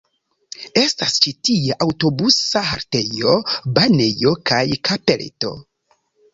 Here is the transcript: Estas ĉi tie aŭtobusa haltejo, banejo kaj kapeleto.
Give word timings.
Estas 0.79 1.17
ĉi 1.25 1.33
tie 1.49 1.75
aŭtobusa 1.87 2.65
haltejo, 2.71 3.37
banejo 3.79 4.35
kaj 4.53 4.65
kapeleto. 4.93 5.57